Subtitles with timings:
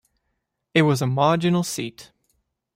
[0.73, 2.11] It was a marginal seat.